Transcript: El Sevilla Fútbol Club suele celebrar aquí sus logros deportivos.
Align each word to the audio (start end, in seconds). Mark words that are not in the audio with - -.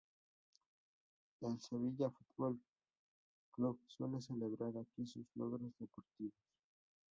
El 1.41 1.61
Sevilla 1.61 2.09
Fútbol 2.09 2.59
Club 3.51 3.79
suele 3.85 4.19
celebrar 4.19 4.73
aquí 4.79 5.05
sus 5.05 5.27
logros 5.35 5.77
deportivos. 5.77 6.33